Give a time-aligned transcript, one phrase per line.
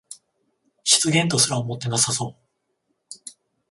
[0.83, 3.19] 失言とすら思ってなさそう